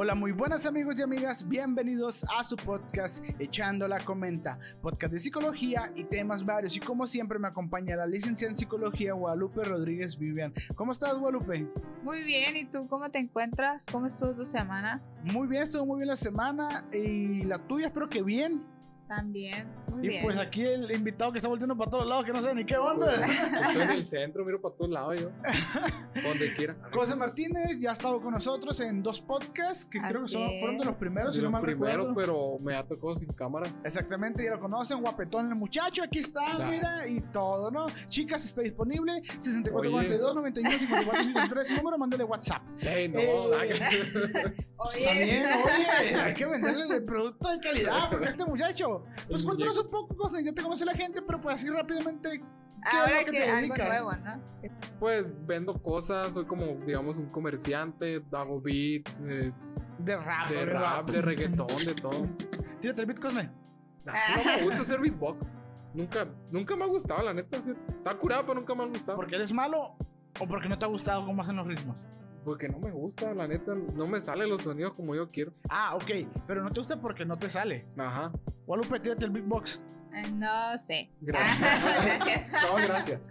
[0.00, 5.18] Hola, muy buenas amigos y amigas, bienvenidos a su podcast Echando la Comenta, podcast de
[5.18, 6.76] psicología y temas varios.
[6.76, 10.54] Y como siempre me acompaña la licenciada en psicología Guadalupe Rodríguez Vivian.
[10.76, 11.66] ¿Cómo estás, Guadalupe?
[12.04, 13.86] Muy bien, ¿y tú cómo te encuentras?
[13.90, 15.02] ¿Cómo estuvo tu semana?
[15.24, 18.62] Muy bien, estuvo muy bien la semana y la tuya espero que bien.
[19.04, 19.66] También,
[19.98, 20.22] muy Y bien.
[20.22, 22.76] pues aquí el invitado que está volteando para todos lados, que no sé ni qué
[22.76, 23.14] onda.
[23.26, 25.30] Estoy en el centro, miro para todos lados yo.
[26.22, 26.76] Donde quiera.
[26.92, 30.78] José Martínez ya ha estado con nosotros en dos podcasts que creo que son, fueron
[30.78, 32.14] de los primeros, si De no los mal primeros, recuerdo.
[32.14, 33.70] pero me ha tocado sin cámara.
[33.84, 36.70] Exactamente, ya lo conocen, guapetón el muchacho, aquí está, Claro.
[36.70, 37.86] mira, y todo, ¿no?
[38.08, 42.62] Chicas, está disponible, 6442 91 54 53, número, mándale WhatsApp.
[42.82, 43.78] Ey, no, Eh.
[44.78, 49.42] Pues Oye, también, oye, hay que venderle el producto de calidad, porque este muchacho, pues
[49.42, 52.94] cuéntanos un poco, cosas, ya te conoce la gente, pero pues así rápidamente, ¿qué es
[52.94, 54.42] ahora lo que que, te algo nuevo, ¿no?
[54.98, 59.52] Pues vendo cosas, soy como, digamos, un comerciante, hago beats, eh,
[59.98, 62.28] de rap, de rap, de reggaetón, de todo.
[62.80, 63.50] Tírate el beat, Cosme.
[64.04, 65.38] Nah, no me gusta hacer beatbox.
[65.94, 67.58] Nunca, nunca me ha gustado, la neta.
[67.58, 69.16] Está curado, pero nunca me ha gustado.
[69.16, 69.96] ¿Porque eres malo
[70.38, 71.96] o porque no te ha gustado cómo hacen los ritmos?
[72.48, 73.74] Porque no me gusta, la neta.
[73.74, 75.52] No me salen los sonidos como yo quiero.
[75.68, 77.84] Ah, ok, pero no te gusta porque no te sale.
[77.98, 78.32] Ajá.
[78.64, 79.82] Guadalupe, tírate el beatbox.
[80.32, 81.10] No sé.
[81.20, 81.60] Gracias.
[82.24, 82.52] Gracias.
[82.62, 83.28] No, gracias.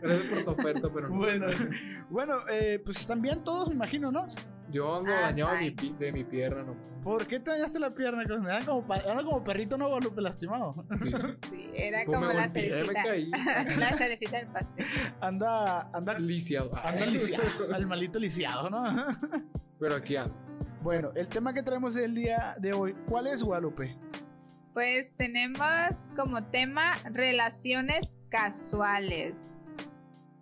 [0.00, 1.16] Gracias por tu oferta, pero no.
[1.16, 1.46] Bueno,
[2.08, 4.28] bueno eh, pues están bien todos, me imagino, ¿no?
[4.74, 6.74] Yo ando Ah, dañado de mi, de pierna, ¿no?
[7.04, 8.22] ¿Por qué te dañaste la pierna?
[8.24, 10.74] Era como, era como perrito no Guadalupe lastimado.
[11.00, 11.12] Sí.
[11.50, 13.02] Sí, era como la cerecita.
[13.04, 13.30] caí.
[13.78, 14.84] la cerecita del pastel.
[15.20, 16.72] Anda, anda, Lisiado.
[16.82, 17.44] anda lisiado,
[17.76, 18.82] el malito lisiado, ¿no?
[19.78, 20.34] Pero aquí ando.
[20.82, 23.96] Bueno, el tema que traemos el día de hoy, ¿cuál es Guadalupe?
[24.72, 29.68] Pues tenemos como tema relaciones casuales.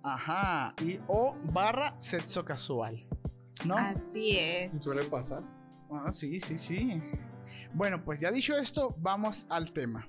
[0.03, 3.07] Ajá, y o barra sexo casual,
[3.65, 3.77] ¿no?
[3.77, 4.83] Así es.
[4.83, 5.43] Suele pasar.
[5.91, 7.03] Ah, sí, sí, sí.
[7.75, 10.09] Bueno, pues ya dicho esto, vamos al tema.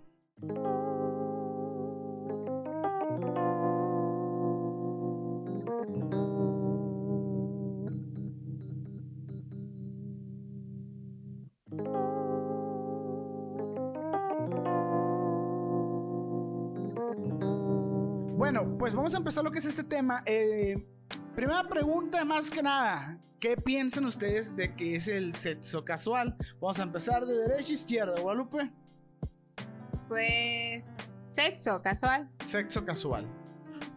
[18.35, 20.21] Bueno, pues vamos a empezar lo que es este tema.
[20.25, 20.85] Eh,
[21.35, 23.12] primera pregunta, más que nada,
[23.43, 26.37] ¿qué piensan ustedes de que es el sexo casual?
[26.61, 28.71] Vamos a empezar de derecha a izquierda, Guadalupe.
[30.07, 30.95] Pues
[31.25, 32.29] sexo casual.
[32.41, 33.27] Sexo casual.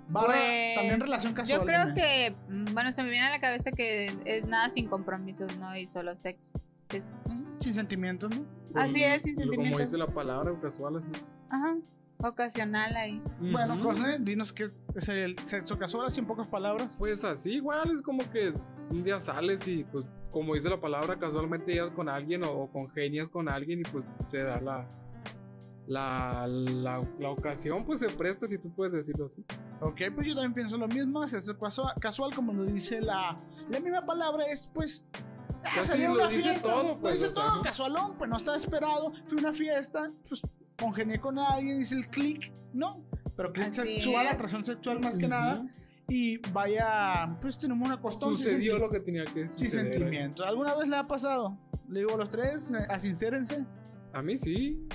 [0.08, 1.60] Barra, Pues, también relación casual.
[1.60, 1.94] Yo creo dime.
[1.94, 5.76] que, mm, bueno, se me viene a la cabeza que es nada sin compromisos, ¿no?
[5.76, 6.52] Y solo sexo.
[6.88, 8.44] Es, Mm, Sin sentimientos, ¿no?
[8.74, 9.86] Así es, sin Lo- Como sentimientos.
[9.92, 10.96] dice la palabra, casual.
[10.96, 11.22] así.
[11.50, 11.76] ajá,
[12.18, 13.22] ocasional ahí.
[13.40, 13.80] Bueno.
[13.80, 16.96] Cosne, dinos qué es el sexo casual, así en pocas palabras.
[16.98, 18.52] Pues así, igual, es como que
[18.90, 22.70] un día sales y, pues, como dice la palabra, casualmente llegas con alguien o, o
[22.70, 24.88] congenias con alguien y, pues, se da la,
[25.86, 29.44] la, la, la ocasión, pues, se presta, si tú puedes decirlo así.
[29.80, 31.26] Ok, pues yo también pienso lo mismo.
[31.26, 35.04] Sexo casual, casual como lo dice la, la misma palabra, es pues.
[35.62, 38.36] ah, una lo dice fiesta, todo, lo pues, dice o sea, todo, casualón, pues no
[38.36, 39.12] estaba esperado.
[39.26, 40.40] Fui a una fiesta, pues
[40.78, 43.04] congenié con alguien, hice el click, ¿no?
[43.36, 45.30] Pero click Así sexual, atracción sexual más que Ujú.
[45.30, 45.66] nada.
[46.08, 48.38] Y vaya, pues tenemos una costumbre.
[48.38, 49.92] Sucedió lo que tenía que Sin suceder.
[49.92, 50.44] sentimiento.
[50.44, 51.58] ¿Alguna vez le ha pasado?
[51.88, 53.64] Le digo a los tres, eh, asincérense.
[54.12, 54.86] A mí sí.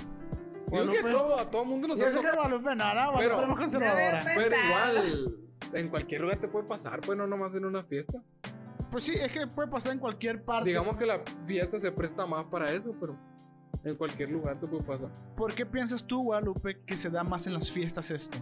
[0.68, 2.36] Bueno, Digo que pues, todo, a todo mundo nos ha sé que tocado.
[2.36, 4.22] Guadalupe nada, Guadalupe Pero- conservadora.
[4.24, 5.36] Pero igual,
[5.74, 8.22] en cualquier lugar te puede pasar, pues no nomás en una fiesta.
[8.90, 10.68] Pues sí, es que puede pasar en cualquier parte.
[10.70, 13.18] Digamos que la fiesta se presta más para eso, pero
[13.84, 15.08] en cualquier lugar te puede pasar.
[15.36, 18.38] ¿Por qué piensas tú, Guadalupe, que se da más en las fiestas esto?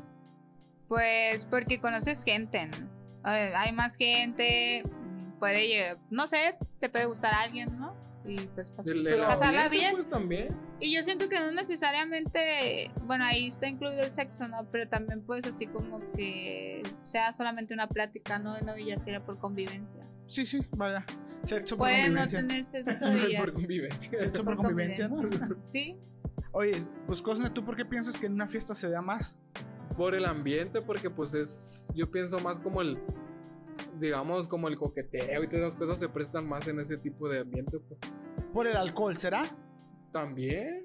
[0.89, 2.67] Pues porque conoces gente.
[2.67, 2.89] ¿no?
[3.25, 4.83] Hay más gente,
[5.39, 7.95] puede llegar, no sé, te puede gustar a alguien, ¿no?
[8.25, 8.85] Y pues pas-
[9.27, 9.93] pasarla bien.
[9.93, 10.49] Pues también.
[10.81, 14.67] Y yo siento que no necesariamente, bueno, ahí está incluido el sexo, ¿no?
[14.73, 18.59] Pero también puedes así como que sea solamente una plática, ¿no?
[18.63, 20.07] No, y ya sería por convivencia.
[20.27, 21.05] Sí, sí, vaya.
[21.43, 22.39] Sexo por Puede no convivencia.
[22.41, 23.41] tener sexo y ya.
[23.41, 24.19] por convivencia.
[24.19, 25.57] Sexo por por convivencia, ¿no?
[25.61, 25.99] Sí.
[26.53, 29.41] Oye, pues Cosne, ¿tú por qué piensas que en una fiesta se da más?
[29.97, 32.99] Por el ambiente, porque pues es, yo pienso más como el,
[34.01, 37.41] digamos, como el coqueteo y todas esas cosas se prestan más en ese tipo de
[37.41, 37.79] ambiente.
[37.81, 38.01] pues.
[38.53, 39.45] Por el alcohol, ¿será?
[40.13, 40.83] También.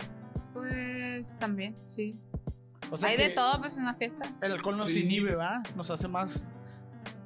[0.53, 2.17] Pues también, sí.
[2.91, 4.31] O sea Hay de todo, pues, en una fiesta.
[4.41, 5.03] El alcohol nos Sí.
[5.03, 5.63] inhibe, ¿va?
[5.75, 6.47] Nos hace más.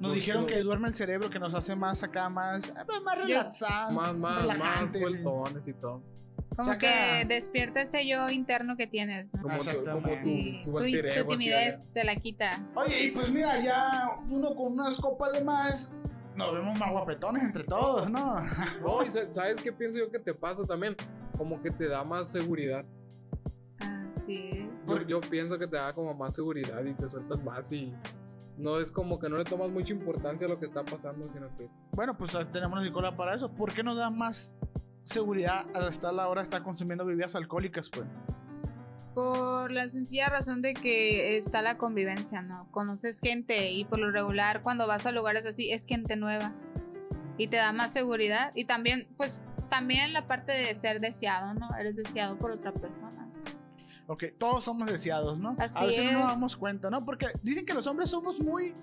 [0.08, 2.72] Nos- dijeron que duerme el cerebro, que nos hace más acá, más,
[3.04, 3.92] más Yo- relaxado.
[3.92, 4.98] Más, más, más sí.
[4.98, 6.02] sueltones y todo.
[6.56, 6.78] Como Saca-
[7.20, 9.42] que despierta ese yo interno que tienes, ¿no?
[9.42, 12.60] Como tu, como tu, Sí, tu tu, tu timidez te la quita.
[12.74, 15.92] Oye, y pues mira, ya uno con unas copas de más
[16.34, 18.42] nos vemos más guapetones entre todos, ¿no?
[18.82, 20.96] No, y sa- ¿sabes qué pienso yo que te pasa también?
[21.40, 22.84] Como que te da más seguridad.
[23.78, 24.68] Así es.
[24.86, 27.94] Yo, yo pienso que te da como más seguridad y te sueltas más y
[28.58, 31.48] no es como que no le tomas mucha importancia a lo que está pasando, sino
[31.56, 33.50] que Bueno, pues ah, tenemos una psicóloga para eso.
[33.54, 34.54] ¿Por qué nos da más
[35.02, 38.06] seguridad al estar la hora de estar consumiendo bebidas alcohólicas, pues?
[39.14, 42.70] Por la sencilla razón de que está la convivencia, ¿no?
[42.70, 46.52] Conoces gente y por lo regular cuando vas a lugares así es gente nueva
[47.38, 49.40] y te da más seguridad y también, pues,
[49.70, 51.74] también la parte de ser deseado, ¿no?
[51.78, 53.28] Eres deseado por otra persona.
[54.06, 55.54] Ok, todos somos deseados, ¿no?
[55.58, 56.16] Así a veces no es.
[56.18, 57.04] nos damos cuenta, ¿no?
[57.04, 58.74] Porque dicen que los hombres somos muy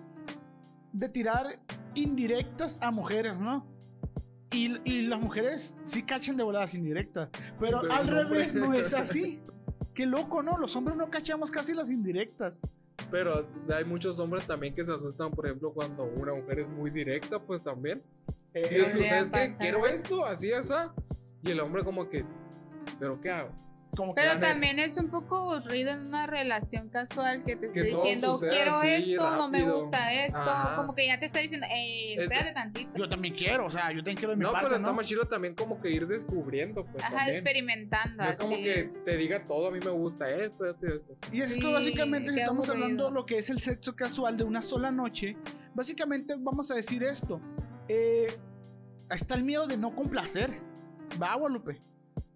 [0.94, 1.46] de tirar
[1.96, 3.68] indirectas a mujeres, ¿no?
[4.52, 7.30] Y, y las mujeres sí cachan de voladas indirectas.
[7.60, 9.42] Pero, Pero al revés no es así.
[9.94, 10.58] Qué loco, ¿no?
[10.58, 12.62] Los hombres no cachamos casi las indirectas.
[13.12, 16.90] Pero hay muchos hombres también que se asustan, por ejemplo, cuando una mujer es muy
[16.90, 18.02] directa, pues también.
[18.62, 19.60] Y Eh, tú Podría sabes que pasar.
[19.60, 20.74] quiero esto, así, así.
[21.44, 22.26] Y el hombre como que,
[23.00, 23.50] ¿pero qué hago?
[23.96, 27.66] como que Pero la- también es un poco aburrido en una relación casual que te
[27.68, 29.80] esté Que todo diciendo, quiero así, esto, no me rápido".
[29.82, 30.76] gusta esto, Ajá.
[30.76, 32.92] como que ya te está diciendo, eh, Es- espérate tantito.
[32.96, 34.94] Yo también quiero, o sea, yo también quiero de mi No, parte, pero está ¿no?
[34.94, 37.36] más chido también como que ir descubriendo, pues Ajá, también.
[37.38, 39.04] experimentando, No es como así que es.
[39.04, 41.18] te diga todo, a mí me gusta esto, esto y esto.
[41.32, 42.86] Y es que Sí, básicamente si qué estamos aburrido.
[42.86, 45.36] hablando de lo que es el sexo casual de una sola noche,
[45.74, 47.42] básicamente vamos a decir esto.
[47.88, 48.38] Eh,
[49.10, 50.62] está el miedo de no complacer.
[51.22, 51.82] Va, Guadalupe.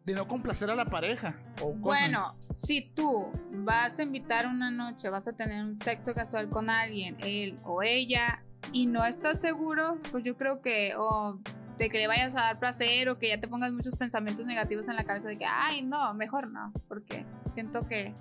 [0.06, 1.36] De no complacer a la pareja.
[1.78, 6.70] Bueno, si tú vas a invitar una noche, vas a tener un sexo casual con
[6.70, 11.40] alguien, él o ella, y no estás seguro, pues yo creo que o
[11.78, 14.88] de que le vayas a dar placer o que ya te pongas muchos pensamientos negativos
[14.88, 18.14] en la cabeza de que, ay, no, mejor no, porque siento que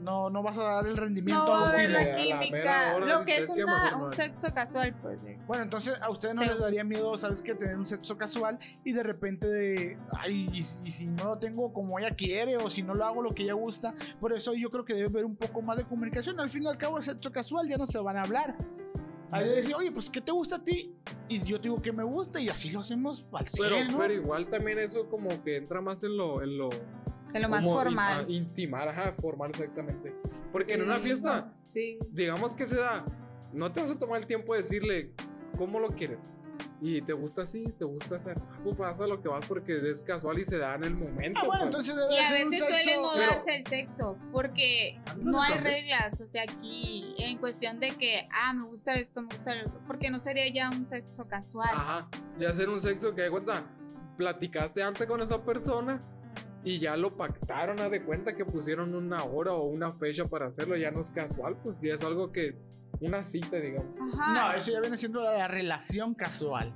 [0.00, 2.96] No, no vas a dar el rendimiento no va a haber la a la química,
[2.96, 5.18] hora lo que es que una- un sexo casual, pues.
[5.46, 6.48] Bueno, entonces a ustedes no Sí.
[6.48, 7.54] les daría miedo, ¿sabes qué?
[7.54, 11.38] Tener un sexo casual y de repente de, ay, y, si- y si no lo
[11.38, 13.94] tengo como ella quiere o si no lo hago lo que ella gusta.
[14.20, 16.38] Por eso yo creo que debe haber un poco más de comunicación.
[16.40, 18.56] Al fin y al cabo, el sexo casual ya no se van a hablar.
[19.30, 20.94] Hay de decir, oye, pues, ¿qué te gusta a ti?
[21.28, 23.98] Y yo te digo que me gusta y así lo hacemos al 100, Pero, ¿no?
[23.98, 26.42] pero igual también eso como que entra más en lo...
[26.42, 26.70] En lo
[27.34, 28.24] En lo más como in- formal.
[28.28, 30.14] ah, intimar, ajá, formal exactamente.
[30.52, 31.98] Porque en una Sí, fiesta, Sí.
[32.10, 33.04] digamos que se da,
[33.52, 35.12] no te vas a tomar el tiempo de decirle
[35.56, 36.20] cómo lo quieres.
[36.80, 38.36] Y te gusta así, te gusta hacer.
[38.40, 40.94] Ah, Pues vas a lo que vas porque es casual y se da en el
[40.94, 41.38] momento.
[41.40, 41.76] Ah, bueno, pues.
[41.86, 42.82] entonces debe Y a ser un veces sexo...
[42.84, 47.14] suele no pero- darse el sexo, porque A mí no hay reglas, o sea, aquí
[47.18, 50.48] en cuestión de que, ah, me gusta esto, me gusta lo otro, porque no sería
[50.52, 51.68] ya un sexo casual.
[51.72, 52.08] Ajá.
[52.40, 53.64] Y hacer un sexo que de cuenta,
[54.16, 56.02] platicaste antes con esa persona
[56.64, 60.46] y ya lo pactaron, haz de cuenta que pusieron una hora o una fecha para
[60.46, 62.56] hacerlo, ya no es casual, pues ya es algo que,
[63.00, 63.94] una cita, digamos.
[64.14, 64.50] Ajá.
[64.52, 66.72] No, eso ya viene siendo la relación casual.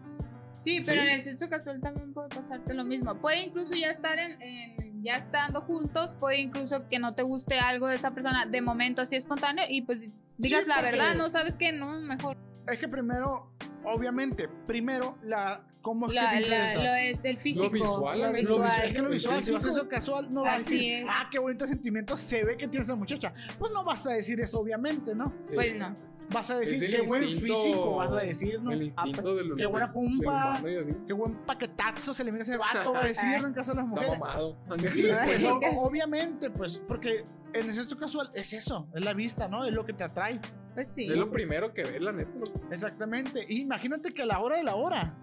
[0.56, 1.08] Sí, pero Sí.
[1.08, 3.20] en el sexo casual también puede pasarte lo mismo.
[3.20, 7.58] Puede incluso ya estar en, en- ya estando juntos, puede incluso que no te guste
[7.58, 10.08] algo de esa persona de momento así espontáneo y pues
[10.38, 12.36] digas la porque- verdad, no sabes que no, mejor
[12.68, 13.52] Es que primero,
[13.84, 18.26] obviamente, primero, la cómo es la, que te la- lo es el físico, visual, lo
[18.26, 18.60] lo Lo visual.
[18.62, 20.92] visual, es que lo visual, si vas a eso casual, no vas a Así decir,
[20.92, 21.04] es.
[21.08, 23.32] ah, qué bonito sentimiento se ve que tiene esa muchacha.
[23.58, 25.32] Pues no vas a decir eso, obviamente, ¿no?
[25.44, 25.54] Sí.
[25.56, 25.96] Pues no.
[26.32, 28.72] Vas a decir, qué buen físico, vas a decir, ¿no?
[28.72, 32.44] El Ah, pues, del qué buena pumpa, humano, qué buen paquetazo se le mira a
[32.44, 34.18] ese vato, va a decir en caso de las Está mujeres.
[34.18, 34.56] mamado.
[34.90, 37.24] Sí, pues, no, obviamente, pues, porque
[37.54, 39.64] en el sexo casual es eso, es la vista, ¿no?
[39.64, 40.40] Es lo que te atrae.
[40.74, 41.04] Pues sí.
[41.10, 42.30] Es lo primero que ves, la neta.
[42.70, 43.44] Exactamente.
[43.48, 45.14] Y imagínate que a la hora de la hora,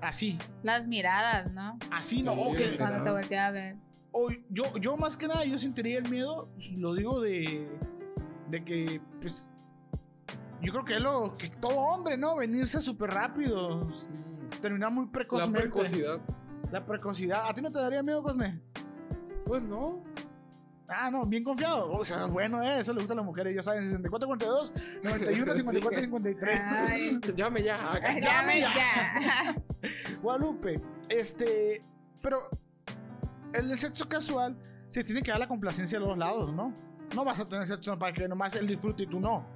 [0.00, 1.78] así, Las miradas, ¿no?
[1.90, 2.76] así, no, Sí, o que- mira.
[2.78, 3.76] Cuando te voltea a ver.
[4.12, 7.68] o yo, yo más que nada, yo sentiría el miedo, lo digo de,
[8.48, 9.50] de que, pues,
[10.64, 12.36] yo creo que es lo que todo hombre, ¿no?
[12.36, 13.86] Venirse súper rápido,
[14.60, 15.60] terminar muy La precozmente.
[15.60, 16.18] precocidad.
[16.70, 17.48] La precocidad.
[17.48, 18.60] ¿A ti no te daría miedo, Cosne?
[19.46, 20.02] Pues no.
[20.88, 21.92] Ah, no, bien confiado.
[21.92, 25.54] O sea, bueno, eh, eso le gusta a las mujeres, ya saben, 64, 42, 91,
[25.54, 26.60] 54, 53.
[26.62, 27.20] Ay.
[27.36, 27.78] Llame ya.
[28.02, 28.74] Llame Llame ya.
[28.74, 29.56] ya.
[30.22, 31.84] Guadalupe, este,
[32.20, 32.48] pero
[33.52, 36.74] el sexo casual se tiene que dar la complacencia a los lados, ¿no?
[37.14, 39.46] No vas a tener sexo para que nomás él disfrute y tú no.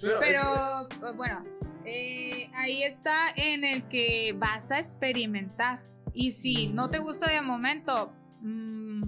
[0.00, 1.44] Pero, eh, bueno,
[1.84, 5.82] eh, ahí está en el que vas a experimentar.
[6.12, 9.02] Y si no te gusta de momento, mm,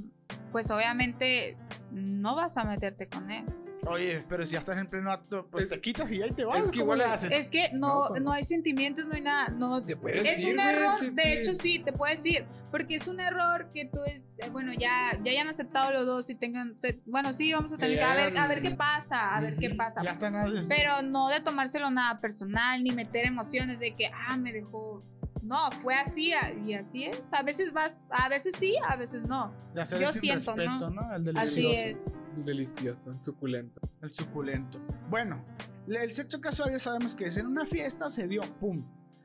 [0.51, 1.57] pues obviamente
[1.91, 3.45] no vas a meterte con él.
[3.85, 6.45] Oye, pero si ya estás en pleno acto, pues Es- te quitas y ahí te
[6.45, 6.59] vas.
[6.59, 7.33] es que ¿cómo igual le es- haces?
[7.33, 9.49] Es que no, No, no, cuando- hay sentimientos, no hay nada.
[9.49, 11.29] No, Te puedes es ir, un error, sí, de sí.
[11.33, 15.19] hecho sí, te puedes ir, porque es un error que tú, es, eh, bueno, ya,
[15.25, 18.39] ya hayan aceptado los dos y tengan, bueno, sí, vamos a tener que, a ver,
[18.39, 20.01] a ver qué pasa, a ver qué pasa.
[20.05, 20.65] Ya están ahí.
[20.69, 25.03] Pero no de tomárselo nada personal, ni meter emociones de que, ah, me dejó.
[25.43, 27.33] No, fue así a- y así es.
[27.33, 29.53] A veces vas, a veces sí, a veces no.
[29.75, 31.15] Ya sé, yo siento, respeto, ¿no?
[31.17, 31.97] El Así es.
[32.37, 33.81] Delicioso, suculento.
[34.01, 34.81] El suculento.
[35.11, 35.45] Bueno,
[35.87, 38.85] el sexo casual ya sabemos que es en una fiesta, se dio, pum.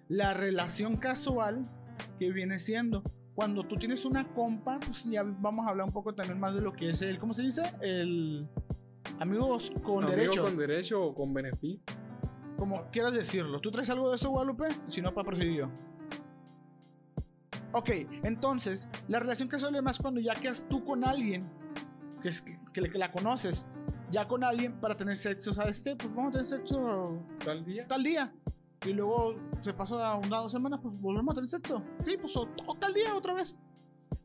[0.09, 1.67] La relación casual
[2.19, 3.03] que viene siendo.
[3.35, 6.61] Cuando tú tienes una compa, pues ya vamos a hablar un poco también más de
[6.61, 7.61] lo que es el, ¿cómo se dice?
[7.81, 8.47] El
[9.19, 11.85] amigos con Amigo derecho, con derecho o con beneficio.
[12.57, 13.59] como quieras decirlo.
[13.59, 14.67] ¿Tú traes algo de eso, Guadalupe?
[14.87, 15.69] Si no, para proseguir yo.
[17.73, 17.89] Ok,
[18.23, 21.47] entonces, la relación casual es más cuando ya quedas tú con alguien,
[22.27, 22.41] que, es,
[22.73, 23.65] que, que la conoces,
[24.11, 25.95] ya con alguien para tener sexo, ¿sabes qué?
[25.95, 27.87] Pues vamos a tener sexo Tal día.
[27.87, 28.33] tal día.
[28.85, 31.81] Y luego se pasó a unas dos semanas, pues volvemos a tener sexo.
[32.01, 33.57] Sí, pues o, o tal día otra vez.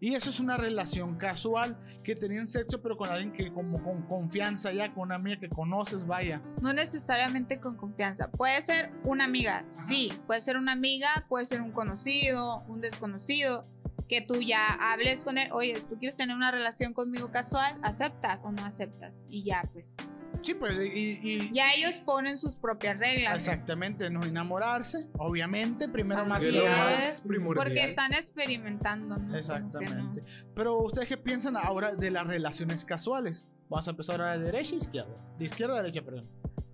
[0.00, 4.02] Y eso es una relación casual que tenían sexo, pero con alguien que como con
[4.02, 6.42] confianza ya, con una amiga que conoces, vaya.
[6.60, 8.28] No necesariamente con confianza.
[8.30, 10.12] Puede ser una amiga, sí.
[10.26, 13.64] Puede ser una amiga, puede ser un conocido, un desconocido.
[14.12, 15.48] Que tú ya hables con él.
[15.52, 17.78] Oye, ¿tú quieres tener una relación conmigo casual?
[17.82, 19.24] ¿Aceptas o no aceptas?
[19.30, 19.94] Y ya, pues.
[20.42, 21.18] Sí, pues, y...
[21.22, 23.34] y- Ya ellos ponen sus propias reglas.
[23.36, 27.64] Exactamente, no enamorarse, obviamente, primero más es lo más primordial.
[27.66, 29.34] Porque están experimentando, ¿no?
[29.34, 30.22] Exactamente.
[30.54, 33.48] Pero ustedes qué piensan ahora de las relaciones casuales?
[33.70, 35.16] Vamos a empezar ahora de derecha a izquierda.
[35.38, 36.28] De izquierda a derecha, perdón.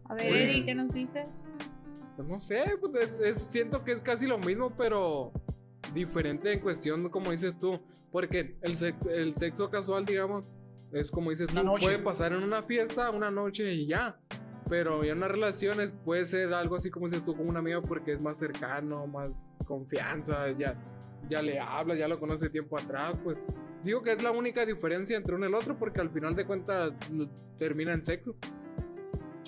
[0.07, 1.45] A ver, Pues- Eddie, ¿qué nos dices?
[2.17, 5.33] Pues no sé, pues es- es- siento que es casi lo mismo, pero
[5.95, 7.81] diferente en cuestión, como dices tú.
[8.11, 10.45] Porque el, sex- el sexo casual, digamos,
[10.93, 14.19] es como dices tú, puede pasar en una fiesta, una noche y ya.
[14.69, 18.13] Pero en unas relaciones puede ser algo así como dices tú, con una amiga, porque
[18.13, 20.75] es más cercano, más confianza, ya,
[21.29, 23.37] ya le habla, ya lo conoce tiempo atrás, pues.
[23.85, 26.45] Digo que es la única diferencia entre uno y el otro, porque al final de
[26.45, 26.93] cuentas
[27.57, 28.35] termina en sexo.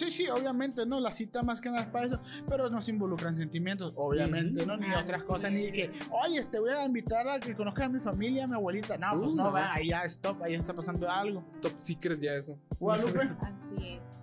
[0.00, 0.98] Sí, sí, obviamente, ¿no?
[0.98, 4.64] La cita más que nada es para eso, pero no se involucran sentimientos, obviamente.
[4.64, 4.78] ¿no?
[4.78, 8.00] Ni otras cosas, ni que, oye, te voy a invitar a que conozcas a mi
[8.00, 8.96] familia, a mi abuelita.
[8.96, 9.52] No, pues Uh, no, no.
[9.52, 11.44] va, ahí ya, stop, ahí está pasando algo.
[11.60, 12.58] Top secret ya eso.
[12.78, 13.28] Guadalupe.
[13.42, 14.19] Así es.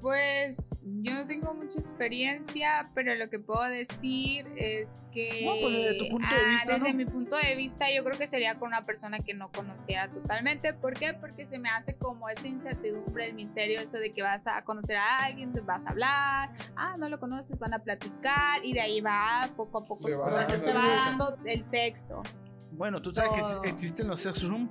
[0.00, 5.72] Pues yo no tengo mucha experiencia, pero lo que puedo decir es que No, pues,
[5.74, 6.98] desde tu punto de ah, vista, desde ¿no?
[6.98, 10.72] mi punto de vista yo creo que sería con una persona que no conociera totalmente.
[10.72, 11.14] ¿Por qué?
[11.14, 14.96] Porque se me hace como esa incertidumbre, el misterio, eso de que vas a conocer
[14.96, 18.80] a alguien, te vas a hablar, ah, no lo conoces, van a platicar y de
[18.80, 22.22] ahí va poco a poco Se se, va dando se va la dando el sexo.
[22.72, 23.64] Bueno, tú sabes que Todo.
[23.64, 24.70] existen los sex room.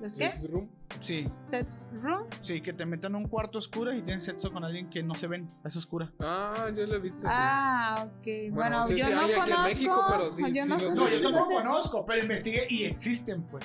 [0.00, 0.24] ¿Los qué?
[0.24, 0.68] Sex room.
[1.00, 2.24] Sí, Sex room.
[2.40, 5.14] sí, que te metan a un cuarto oscuro y tienen sexo con alguien que no
[5.14, 6.10] se ven, es oscura.
[6.20, 7.20] Ah, yo lo he visto.
[7.20, 7.26] sí.
[7.28, 8.52] Ah, ok.
[8.52, 9.62] Bueno, sí, yo sí, no conozco.
[9.64, 11.22] México, pero sí, yo sí no los- No, conozco.
[11.22, 13.64] yo tampoco conozco, pero investigué y existen, pues.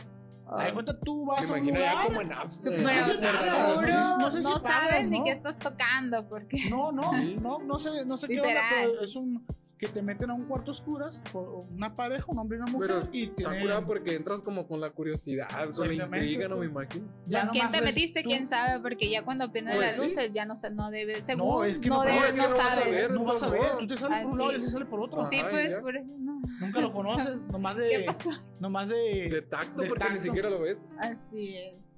[0.58, 2.08] Ahí cuenta, tú vas Me a un imagino ya lugar.
[2.08, 2.66] como en apps.
[2.66, 6.70] No sé si seguro pagas, no, no sé si sabes ni qué estás tocando porque
[6.70, 7.12] No, no,
[7.42, 8.74] no, no sé, no sé qué onda, Literal.
[8.92, 9.44] pero es un
[9.78, 11.22] que te meten a un cuarto oscuras,
[11.70, 14.68] una pareja, un hombre y una mujer, Pero y Está tienen- curado porque entras como
[14.68, 17.08] con la curiosidad, con la intriga, no me imagino.
[17.28, 18.24] ya ¿Con quién te metiste?
[18.24, 18.80] tú- ¿Quién sabe?
[18.82, 20.02] Porque ya cuando pierdes Pues las sí.
[20.10, 22.48] luces ya no, no debes, según, es que no, no debes, no es que no
[22.48, 22.92] vas a sabes.
[22.94, 23.12] ver.
[23.12, 24.62] No vas a ver, tú te sales por un lado y Así.
[24.64, 25.24] él se sale por otro.
[25.26, 25.82] Sí, Ay, pues ya.
[25.82, 26.42] por eso no.
[26.62, 27.90] Nunca lo conoces, nomás de.
[27.90, 28.30] ¿Qué pasó?
[28.62, 29.30] Nomás de.
[29.30, 30.78] De tacto, de porque ni siquiera lo ves.
[30.98, 31.94] Así es.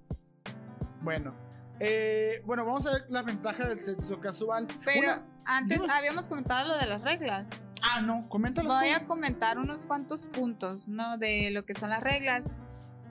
[1.01, 1.35] Bueno.
[1.79, 4.67] Eh, bueno, vamos a ver las ventajas del sexo casual.
[4.83, 7.63] Pero Una- antes habíamos comentado lo de las reglas.
[7.81, 8.95] Ah, no, coméntalos Voy tú.
[8.95, 11.17] a comentar unos cuantos puntos, ¿no?
[11.17, 12.51] De lo que son las reglas.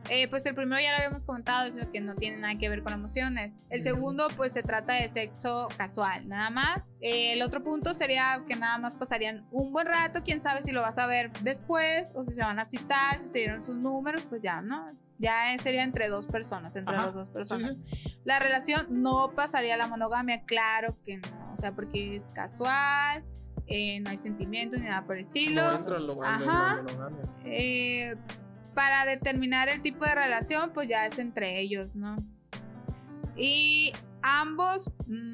[0.08, 2.68] Eh, pues el primero ya lo habíamos comentado, es lo que no tiene nada que
[2.68, 3.62] ver con emociones.
[3.70, 6.94] El segundo, pues se trata de sexo casual, nada más.
[7.00, 10.70] Eh, el otro punto sería que nada más pasarían un buen rato, quién sabe si
[10.70, 13.76] lo vas a ver después o si se van a citar, si se dieron sus
[13.76, 14.92] números, pues ya, ¿no?
[15.18, 17.76] Ya sería entre dos personas, entre Ajá, las dos personas.
[17.90, 18.20] sí.
[18.24, 21.52] La relación no pasaría a la monogamia, claro que no.
[21.52, 23.24] O sea, porque es casual,
[23.66, 25.62] eh, no hay sentimientos ni nada por el estilo.
[25.72, 26.76] No entra en lo, en lo- en Ajá.
[26.76, 27.24] la monogamia.
[27.46, 28.14] Eh,
[28.74, 32.16] para determinar el tipo de relación, pues ya es entre ellos, ¿no?
[33.36, 33.92] Y
[34.22, 35.32] ambos, mm,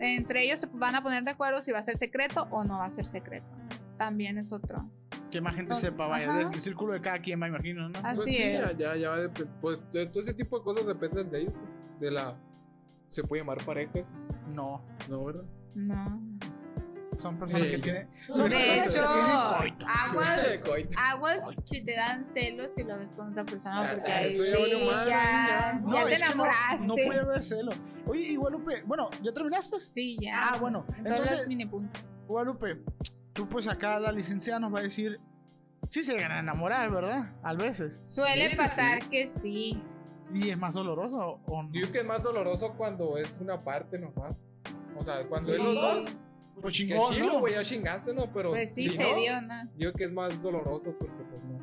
[0.00, 2.78] entre ellos se van a poner de acuerdo si va a ser secreto o no
[2.78, 3.46] va a ser secreto.
[3.98, 4.88] También es otro.
[5.30, 6.30] Que más gente sepa, vaya.
[6.30, 6.42] ajá.
[6.42, 7.98] Es el círculo de cada quien, me imagino, ¿no?
[8.02, 8.76] Así Pues sí, es.
[8.78, 9.30] ya, ya, ya
[9.60, 11.52] pues, todo ese tipo de cosas dependen de ellos.
[12.00, 12.34] De la.
[13.08, 14.06] Se puede llamar parejas,
[14.54, 14.82] No.
[15.08, 15.44] ¿no, verdad?
[15.74, 16.22] No.
[17.16, 17.72] Son personas Sí.
[17.72, 18.08] que tienen.
[18.28, 19.86] Son De personas hecho, que tienen coito.
[19.88, 20.98] aguas, Coito.
[20.98, 24.44] aguas si te dan celos si lo ves con otra persona, Ah, porque ahí eso
[24.44, 25.92] sí, ya madre, ya, ya.
[25.92, 26.86] ya te que no- enamoraste.
[26.86, 27.72] No, puede haber celo.
[28.06, 29.80] Oye, y Guadalupe, bueno, ¿ya terminaste?
[29.80, 30.50] Sí, ya.
[30.52, 30.84] Ah, bueno.
[31.00, 31.98] Solo Entonces, es mini punto.
[32.28, 32.82] Guadalupe,
[33.38, 35.20] tú pues acá la licenciada nos va a decir.
[35.88, 37.36] Sí se llegan a enamorar, ¿verdad?
[37.40, 38.00] A veces.
[38.02, 39.08] Suele Sí, pasar sí.
[39.10, 39.82] que sí.
[40.34, 41.68] ¿Y es más doloroso o no?
[41.72, 44.34] Yo digo que es más doloroso cuando es una parte nomás.
[44.96, 45.52] O sea, cuando Sí.
[45.52, 46.04] es los dos,
[46.60, 47.38] Pues que chingón, chilo, ¿no?
[47.38, 48.32] güey, ya chingaste, ¿no?
[48.32, 49.64] Pero Pues sí, si se no, dio, ¿no?
[49.76, 51.58] Yo creo que es más doloroso porque, pues, no.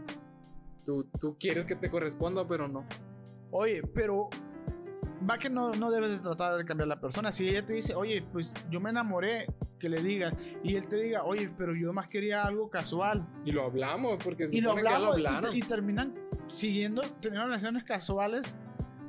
[0.85, 2.85] Tú, tú quieres que te corresponda, pero no.
[3.51, 4.29] Oye, pero
[5.29, 7.31] va que no, no debes de tratar de cambiar la persona.
[7.31, 9.47] Si ella te dice, oye, pues yo me enamoré,
[9.79, 10.33] que le digas.
[10.63, 13.27] Y él te diga, oye, pero yo más quería algo casual.
[13.45, 15.51] Y lo hablamos, porque se Y lo supone que ya lo hablamos y, hablaron.
[15.51, 16.15] te- y terminan
[16.47, 18.55] siguiendo, teniendo relaciones casuales.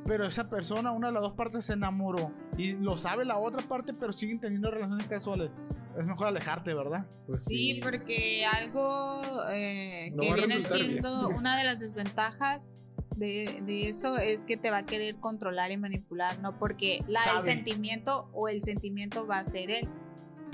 [0.07, 2.31] Pero esa persona, una de las dos partes se enamoró.
[2.57, 5.51] Y lo sabe la otra parte, pero siguen teniendo relaciones casuales.
[5.99, 7.07] Es mejor alejarte, ¿verdad?
[7.27, 10.91] Pues Sí, porque algo eh, No que a viene resultar bien.
[10.93, 15.71] siendo una de las desventajas de, de eso es que te va a querer controlar
[15.73, 16.59] y manipular, ¿no?
[16.59, 19.89] Porque la, el sentimiento o el sentimiento va a ser él.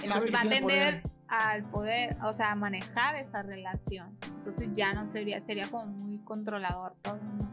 [0.03, 1.03] Entonces va a tender poder.
[1.29, 4.17] al poder, o sea, a manejar esa relación.
[4.37, 7.53] Entonces ya no sería, sería como muy controlador todo, ¿no?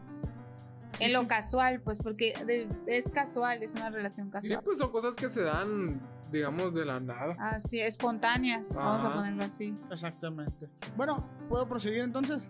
[0.96, 1.26] Sí, en lo sí.
[1.26, 4.60] casual, pues porque de- es casual, es una relación Sí, casual.
[4.64, 6.00] pues son cosas que se dan,
[6.32, 7.36] digamos, de la nada.
[7.38, 9.16] Así, espontáneas, vamos a Ajá.
[9.16, 9.72] ponerlo así.
[9.90, 10.68] Exactamente.
[10.96, 12.46] Bueno, ¿puedo proseguir entonces?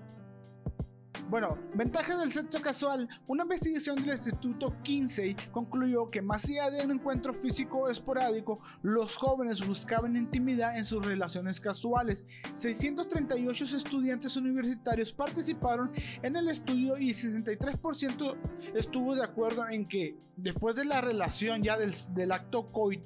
[1.28, 3.08] Bueno, ventajas del sexo casual.
[3.28, 9.16] Una investigación del Instituto Kinsey concluyó que más allá de un encuentro físico esporádico, los
[9.16, 12.24] jóvenes buscaban intimidad en sus relaciones casuales.
[12.54, 18.36] 638 estudiantes universitarios participaron en el estudio y 63%
[18.74, 23.02] estuvo de acuerdo en que después de la relación ya del, del acto coit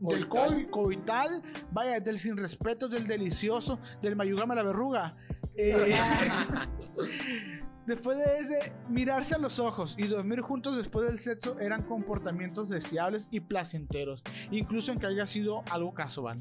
[0.00, 0.50] del Coital.
[0.50, 5.14] coi- coital, vaya, del sin respeto, del delicioso, del mayugame a la verruga.
[5.62, 5.94] Eh,
[7.86, 12.68] después de ese, mirarse a los ojos y dormir juntos después del sexo eran comportamientos
[12.68, 16.38] deseables y placenteros, incluso en que haya sido algo casual.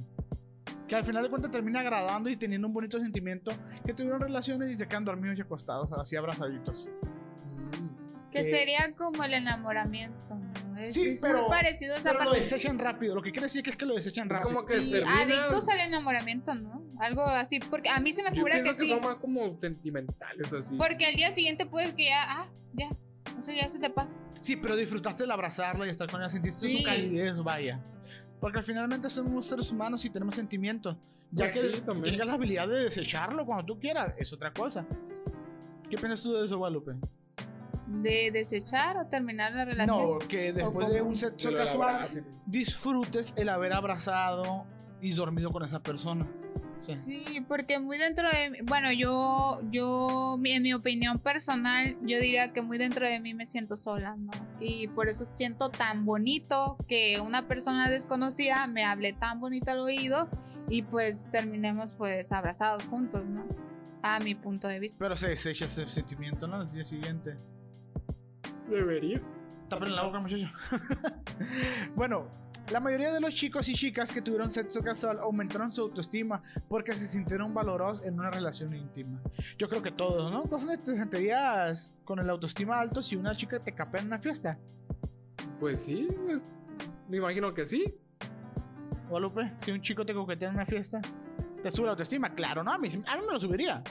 [0.88, 3.51] Que al final de cuentas termina agradando y teniendo un bonito sentimiento
[3.85, 6.88] que tuvieron relaciones y se quedan dormidos y acostados, así abrazaditos.
[6.88, 8.29] Mm.
[8.31, 10.77] Que Eh, sería como el enamoramiento, ¿no?
[10.79, 13.45] Es, Sí, es pero- muy parecido a esa Pero lo desechan rápido, lo que quiere
[13.45, 14.49] decir que es que lo desechan Es rápido.
[14.55, 16.78] como que Sí, terminas- adictos al enamoramiento, ¿no?
[16.99, 18.91] Algo así, porque a mí se me Yo figura que pienso que, sí.
[18.91, 20.75] son más como sentimentales así.
[20.77, 22.89] Porque al día siguiente puedes que ya, ah, ya,
[23.38, 24.19] o sea, ya se te pasa.
[24.41, 26.79] Sí, pero disfrutaste el abrazarla y estar con ella, sentiste Sí.
[26.79, 27.81] su calidez, vaya.
[28.41, 30.95] Porque finalmente somos seres humanos y tenemos sentimientos.
[31.31, 34.85] Ya Pues que sí, tengas la habilidad de desecharlo cuando tú quieras, es otra cosa.
[35.89, 36.95] ¿Qué piensas tú de eso, Guadalupe?
[37.88, 39.97] De desechar o terminar la relación.
[39.97, 42.07] No, que después ¿O de un sexo Que casual
[42.45, 44.65] disfrutes el haber abrazado
[45.01, 46.27] y dormido con esa persona.
[46.79, 46.95] Sí.
[46.95, 52.53] Sí, porque muy dentro de mí, bueno, yo, yo, en mi opinión personal, yo diría
[52.53, 54.31] que muy dentro de mí me siento sola, ¿no?
[54.61, 59.79] Y por eso siento tan bonito que una persona desconocida me hable tan bonito al
[59.79, 60.29] oído
[60.69, 63.45] y pues terminemos pues abrazados juntos, ¿no?
[64.01, 64.97] A mi punto de vista.
[64.99, 66.61] Pero se desecha ese sentimiento, ¿no?
[66.61, 67.37] El día siguiente.
[68.69, 69.21] Debería.
[69.67, 70.49] Tapen la boca, muchacho.
[71.95, 72.27] bueno,
[72.71, 76.95] la mayoría de los chicos y chicas que tuvieron sexo casual aumentaron su autoestima porque
[76.95, 79.21] se sintieron valorados en una relación íntima.
[79.58, 80.43] Yo creo que todos, ¿no?
[80.43, 84.60] ¿Cómo te sentirías con el autoestima alto si una chica te capea en una fiesta?
[85.60, 86.43] Pues sí, pues,
[87.08, 87.95] me imagino que sí.
[89.10, 91.01] Guadalupe, si un chico te coquetea en una fiesta,
[91.63, 92.34] ¿te sube la autoestima?
[92.36, 92.71] Claro, ¿no?
[92.71, 93.84] A mí, a mí me lo subiría.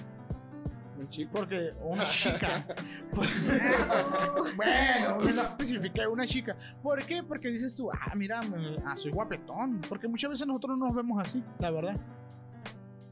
[0.99, 1.31] Un chico.
[1.33, 2.67] Porque una chica.
[3.15, 3.49] Pues-
[4.57, 6.57] bueno, no especifica una chica.
[6.83, 7.23] ¿Por qué?
[7.23, 9.81] Porque dices tú, ah, mira, me- ah, soy guapetón.
[9.89, 11.97] Porque muchas veces nosotros no nos vemos así, la verdad.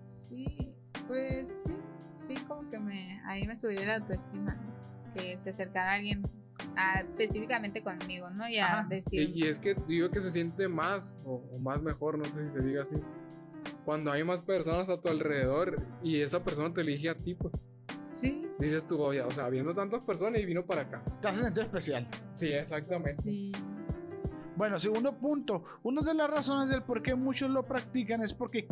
[0.05, 0.73] Sí,
[1.07, 1.77] pues sí,
[2.17, 5.15] sí, como que me, ahí me subiría la autoestima, ¿no?
[5.15, 6.23] Que se acercara alguien
[6.77, 8.49] a- específicamente conmigo, ¿no?
[8.49, 8.87] Y a Ajá.
[8.89, 12.25] decir, Y, y es que digo que se siente más o, o más mejor, no
[12.27, 12.97] sé si se diga así.
[13.85, 17.53] Cuando hay más personas a tu alrededor y esa persona te elige a ti, pues
[18.17, 21.03] sí, dices tú, oye, o sea, viendo tantas personas y vino para acá.
[21.21, 22.09] Te hace sentir especial.
[22.35, 23.15] Sí, exactamente.
[23.15, 23.53] sí.
[24.57, 25.65] Bueno, segundo punto.
[25.83, 28.67] Una de las razones del por qué muchos lo practican es porque,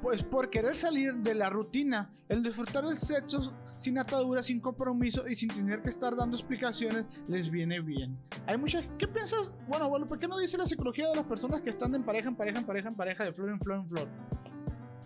[0.00, 5.26] pues, por querer salir de la rutina, el disfrutar del sexo sin ataduras, sin compromiso
[5.28, 8.18] y sin tener que estar dando explicaciones les viene bien.
[8.46, 8.84] Hay muchas.
[8.98, 9.54] ¿Qué piensas?
[9.68, 12.28] Bueno, bueno, ¿por qué no dice la psicología de las personas que están en pareja,
[12.28, 14.08] en pareja, en pareja, en pareja, de flor en flor en flor?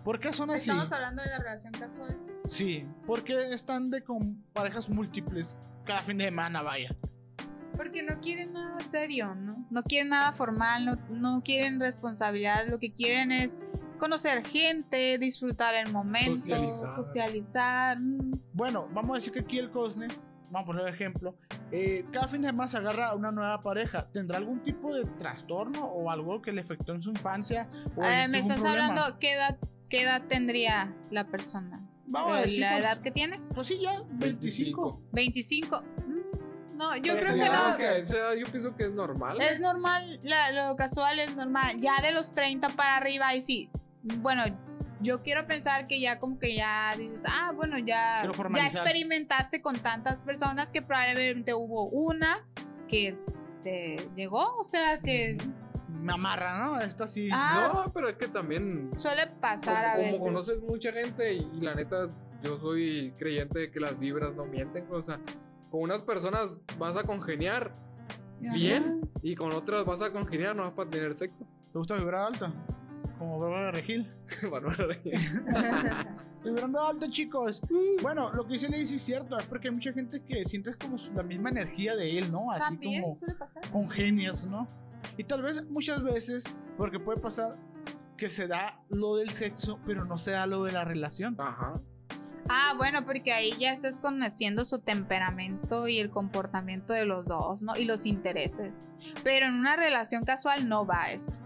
[0.03, 0.71] ¿Por qué son así?
[0.71, 2.17] Estamos hablando de la relación casual.
[2.47, 6.95] Sí, ¿por qué están de con parejas múltiples cada fin de semana, vaya?
[7.75, 9.65] Porque no quieren nada serio, ¿no?
[9.69, 13.59] No quieren nada formal, no, no quieren responsabilidad, lo que quieren es
[13.99, 16.93] conocer gente, disfrutar el momento, Socializar.
[16.93, 17.99] socializar.
[17.99, 18.31] mm.
[18.53, 20.07] Bueno, vamos a decir que aquí el Cosne,
[20.49, 21.37] vamos a poner ejemplo,
[21.71, 24.07] eh, cada fin de semana se agarra a una nueva pareja.
[24.11, 27.69] ¿Tendrá algún tipo de trastorno o algo que le afectó en su infancia?
[27.95, 28.87] O Eh, me estás problema?
[28.87, 29.57] hablando, ¿qué edad,
[29.89, 31.86] ¿qué edad tendría la persona?
[32.07, 33.39] Vamos a Eh, decir, ¿La pues, edad que tiene?
[33.53, 35.01] pues sí, ya, 25.
[35.11, 35.81] 25.
[35.81, 39.41] Mm, No, yo Pero creo que no, yo pienso que es normal.
[39.41, 41.81] Es normal, la- lo casual es normal.
[41.81, 43.69] Ya de los 30 para arriba, y sí.
[44.03, 44.43] Bueno,
[45.01, 48.23] yo quiero pensar que ya como que ya dices, ah, bueno, ya,
[48.55, 52.45] ya experimentaste con tantas personas que probablemente hubo una
[52.87, 53.17] que
[53.63, 55.37] te llegó, o sea que
[56.07, 56.79] Me amarra, ¿no?
[56.79, 57.29] Esta sí.
[57.31, 58.91] Ah, No, pero es que también.
[58.97, 60.23] suele pasar como, a como veces.
[60.23, 62.09] conoces mucha gente y, y la neta,
[62.41, 64.85] yo soy creyente de que las vibras no mienten.
[64.91, 65.19] O sea,
[65.69, 67.73] con unas personas vas a congeniar
[68.45, 68.53] Ajá.
[68.55, 71.45] bien y con otras vas a congeniar no vas para tener sexo.
[71.73, 72.53] ¿Te gusta vibrar alto?
[73.19, 74.09] Como Bárbara Regil.
[74.51, 74.87] Bárbara.
[76.43, 77.61] Vibrando alto, chicos.
[78.01, 79.37] Bueno, lo que dice Lady es cierto.
[79.37, 82.51] Es porque hay mucha gente que sientes como la misma energía de él, ¿no?
[82.51, 83.67] Así También como suele pasar.
[83.71, 84.67] congenias, ¿no?
[85.17, 86.43] Y tal vez muchas veces,
[86.77, 87.57] porque puede pasar
[88.17, 91.35] que se da lo del sexo, pero no se da lo de la relación.
[91.39, 91.79] Ajá.
[92.49, 97.61] Ah, bueno, porque ahí ya estás conociendo su temperamento y el comportamiento de los dos,
[97.61, 97.75] ¿no?
[97.75, 98.85] Y los intereses.
[99.23, 101.39] Pero en una relación casual no va esto.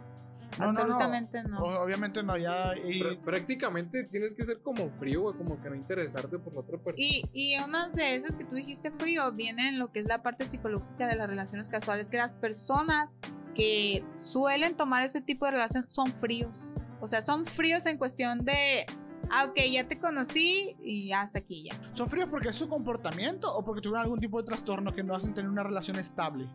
[0.60, 0.80] No, no, no.
[0.80, 1.60] Absolutamente no.
[1.60, 2.74] O- Obviamente no, ya.
[2.78, 6.60] y- Pr- prácticamente tienes que ser como frío, güey, como que no interesarte por la
[6.62, 6.96] otra persona.
[6.98, 10.22] Y, y una de esas que tú dijiste frío viene en lo que es la
[10.24, 13.18] parte psicológica de las relaciones casuales, que las personas
[13.56, 16.74] que suelen tomar ese tipo de relación son fríos.
[17.02, 18.86] O sea, son fríos en cuestión de,
[19.30, 21.76] ah, ok, ya te conocí y hasta aquí ya.
[21.94, 25.16] ¿Son fríos porque es su comportamiento o porque tuvieron algún tipo de trastorno que no
[25.16, 26.48] hacen tener una relación estable?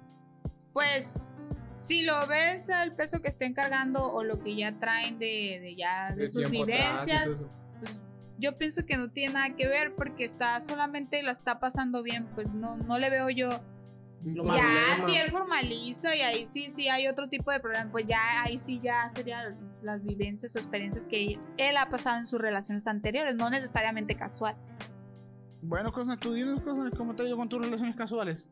[0.73, 1.19] Pues,
[1.77, 5.77] si lo ves al peso que estén cargando o lo que ya traen de, de
[5.77, 7.37] ya de, De sus vivencias,
[7.81, 7.93] pues,
[8.39, 12.27] yo pienso que no tiene nada que ver porque está solamente la está pasando bien,
[12.35, 13.61] pues no, no le veo yo
[14.25, 14.99] Lo Ya, problema.
[15.07, 18.59] si él formaliza y ahí sí, sí hay otro tipo de problema, pues ya ahí
[18.59, 23.37] sí ya serían las vivencias o experiencias que él ha pasado en sus relaciones anteriores,
[23.37, 24.57] no necesariamente casual.
[25.63, 28.49] Bueno, Cosne, tú dinos, Cosne, ¿cómo te ha ido con tus relaciones casuales?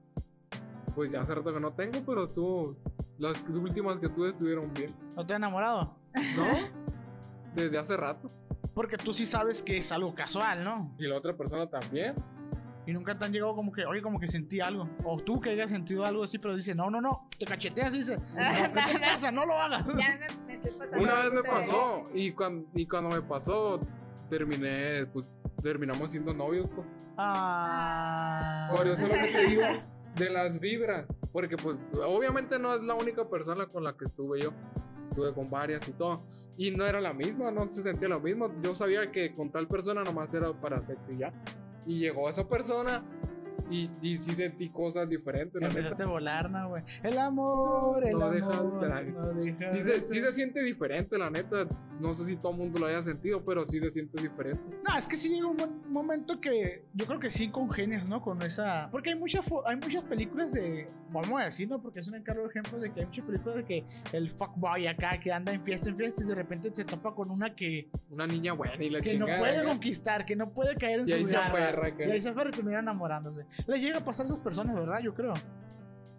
[0.95, 2.77] Pues ya hace rato que no tengo, pero tú.
[3.19, 4.95] Las últimas que tuve estuvieron bien.
[5.17, 5.97] ¿No te has enamorado?
[6.37, 6.45] ¿No?
[7.55, 8.31] Desde hace rato.
[8.75, 10.95] Porque tú sí sabes que es algo casual, ¿no?
[10.99, 12.15] Y la otra persona también.
[12.87, 14.89] Y nunca te han llegado como que, oye, como que sentí algo.
[15.05, 17.99] O tú que hayas sentido algo así, pero dice, no, no, no, te cacheteas y
[17.99, 19.07] dice, no, ¿qué te No, no.
[19.07, 19.31] pasa?
[19.31, 19.87] No lo hagas.
[19.97, 21.05] Ya me, me estoy pasando.
[21.05, 22.09] Una vez me pasó.
[22.13, 23.81] Y cuando, y cuando me pasó,
[24.29, 25.31] terminé, pues
[25.63, 26.69] terminamos siendo novios.
[26.75, 26.87] pues.
[27.17, 28.69] Ah.
[28.77, 29.63] Por eso es lo que te digo
[30.17, 31.07] de las vibras.
[31.35, 34.53] Porque pues obviamente no es la única persona con la que estuve yo.
[35.11, 36.23] Estuve con varias y todo.
[36.57, 38.55] Y no era la misma, no se sentía lo mismo.
[38.63, 41.33] Yo sabía que con tal persona nomás era para sexo y ya.
[41.87, 43.03] Y llegó esa persona
[43.71, 45.81] y, y sí sentí cosas diferentes, la neta.
[45.81, 46.83] Empezaste a volar, ¿no, güey?
[47.03, 48.35] El amor, el No amor.
[48.35, 49.21] deja de ser algo.
[49.21, 51.67] no deja Sí de se, sí se siente diferente, la neta.
[52.01, 54.63] No sé si todo el mundo lo haya sentido, pero sí se siente diferente.
[54.89, 58.21] No, es que sí llega un momento que yo creo que sí congenias, ¿no?
[58.21, 58.89] Con esa.
[58.91, 60.89] Porque hay muchas, hay muchas películas de.
[61.11, 61.81] Vamos a decir, ¿no?
[61.81, 65.21] Porque es un encargo ejemplo de que hay muchas películas de que el fuckboy acá
[65.21, 68.27] que anda en fiesta en fiesta y de repente se topa con una que, Una
[68.27, 69.39] niña buena y la que no chingada.
[69.39, 69.69] puede acá.
[69.69, 71.49] conquistar, que no puede caer en Y ahí su se garra.
[71.69, 72.05] aferra, acá.
[72.07, 73.47] Y ahí se aferra y termina enamorándose.
[73.67, 75.01] Les llega a pasar a esas personas, ¿verdad?
[75.01, 75.35] Yo creo.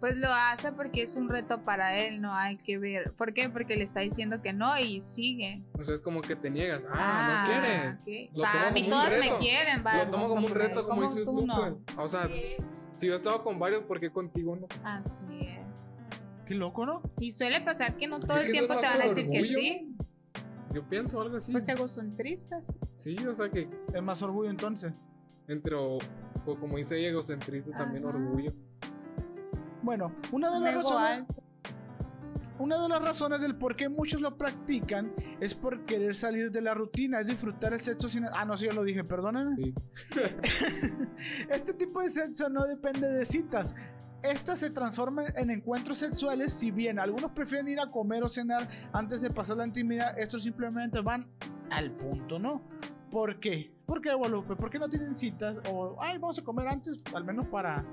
[0.00, 3.12] Pues lo hace porque es un reto para él, no hay que ver.
[3.14, 3.48] ¿Por qué?
[3.48, 5.62] Porque le está diciendo que no y sigue.
[5.72, 6.84] O sea, es como que te niegas.
[6.90, 8.00] Ah, no quieres.
[8.30, 8.36] ok.
[8.36, 10.54] Lo Para tomo mí como un todas me quieren, va, Lo tomo a como un
[10.54, 11.46] reto, como dices tú tú.
[11.46, 11.56] no.
[11.86, 11.96] pues.
[11.98, 12.28] O sea,
[12.94, 14.66] si yo estaba con varios, ¿por qué contigo no?
[14.84, 15.88] Así es.
[16.44, 17.00] Qué loco, ¿no?
[17.18, 19.96] Y suele pasar que no todo el tiempo te van a decir que sí.
[20.74, 21.52] Yo pienso algo así.
[21.52, 22.76] Pues egocentristas.
[22.96, 24.92] Sí, o sea que Es más orgullo entonces.
[25.48, 25.96] entre, o,
[26.46, 28.16] o como dice ella, egocentrista, también Ajá.
[28.16, 28.52] orgullo.
[29.82, 31.10] Bueno, una de las Ego razones.
[31.20, 31.42] alto.
[32.58, 36.62] Una de las razones del por qué muchos lo practican es por querer salir de
[36.62, 38.24] la rutina, es disfrutar el sexo sin...
[38.32, 39.56] Ah, no, sí, yo lo dije, perdónenme.
[39.56, 39.74] Sí.
[41.50, 43.74] Este tipo de sexo no depende de citas.
[44.22, 48.66] Estas se transforman en encuentros sexuales, si bien algunos prefieren ir a comer o cenar
[48.92, 51.28] antes de pasar la intimidad, estos simplemente van
[51.70, 52.62] al punto, ¿no?
[53.10, 53.75] ¿Por qué?
[53.86, 54.56] ¿Por qué, Guadalupe?
[54.56, 55.60] ¿Por qué no tienen citas?
[55.70, 57.84] O, ay, vamos a comer antes, al menos para...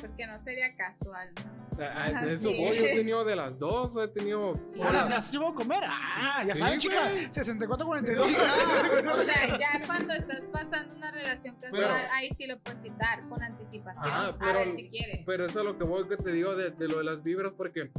[0.00, 1.64] Porque no sería casual, ¿no?
[1.84, 2.56] Ah, Ajá, de eso sí.
[2.64, 4.50] voy, yo he tenido de las dos, he tenido...
[4.76, 5.08] Ahora, Hola.
[5.08, 5.82] ¿las llevo a comer?
[5.86, 7.18] Ah, ya Sí, saben, chica, güey.
[7.32, 9.02] 6445.
[9.04, 12.82] No, o sea, ya cuando estás pasando una relación casual, Pero- ahí sí lo puedes
[12.82, 14.06] citar con anticipación.
[14.12, 15.22] Ajá, a pero- ver si quiere.
[15.26, 17.52] Pero eso es lo que voy que te digo de, de lo de las vibras,
[17.56, 17.90] porque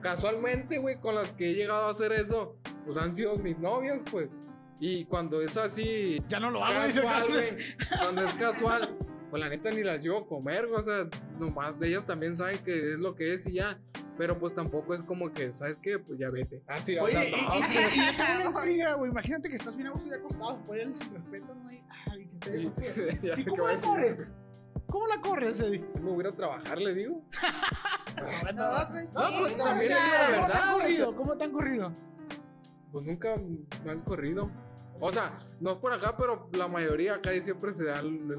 [0.00, 4.02] casualmente, güey, con las que he llegado a hacer eso, pues han sido mis novias,
[4.10, 4.28] pues.
[4.78, 7.56] Y cuando es así, Ya no lo hago, casual, güey,
[7.98, 8.96] cuando es casual,
[9.30, 11.08] pues la neta ni las llevo a comer, güey, o sea,
[11.38, 13.78] nomás de ellas también saben que es lo que es y ya.
[14.18, 15.98] Pero pues tampoco es como que, ¿sabes qué?
[15.98, 16.62] Pues ya vete.
[16.66, 17.68] Así, o Oye, sea, y, no, y- güey.
[17.74, 19.10] y- y yo tengo una intriga, güey.
[19.10, 21.70] Imagínate que estás bien a gusto y acostado, pues él sin respeto, ¿no?
[21.72, 23.18] Y, ay, que esté Y- contigo.
[23.22, 24.18] ya ¿Y sé cómo la corres?
[24.88, 25.84] ¿Cómo la corres, Eddie?
[25.96, 27.22] Me voy a ir a trabajar, le digo.
[28.54, 29.16] No, pues sí.
[29.18, 31.16] No, pues, o también sea, le digo la ¿Cómo te verdad, han o corrido?
[31.16, 31.92] ¿Cómo te han corrido?
[32.92, 33.36] Pues nunca
[33.84, 34.50] me han corrido.
[35.00, 38.30] O sea, no por acá, pero la mayoría acá siempre se da, el-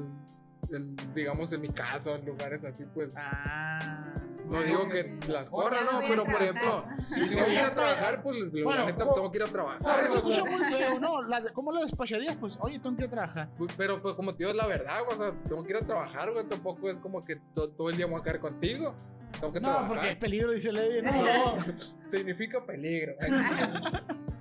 [0.70, 3.10] el- el- digamos, en mi caso, en lugares así, pues.
[3.16, 4.04] Ah.
[4.48, 6.42] No digo que las corra, no, pero por trabajar.
[6.42, 9.36] ejemplo, si Sí, tengo que ir a trabajar, pues la Bueno, neta co- tengo que
[9.38, 9.82] ir a trabajar.
[9.82, 11.22] Correr se o sea, escucha muy feo, ¿no?
[11.24, 12.36] La de- ¿Cómo lo despacharías?
[12.36, 13.50] Pues, oye, tengo que ir a trabajar.
[13.58, 15.86] pues, Pero pues como te digo, es la verdad, o sea, tengo que ir a
[15.86, 18.94] trabajar, güey, tampoco es como que to- todo el día voy a quedar contigo.
[19.38, 19.88] Tengo que No, trabajar.
[19.88, 21.02] porque es peligro, dice Lady.
[21.02, 21.64] No, No,
[22.06, 23.12] significa peligro.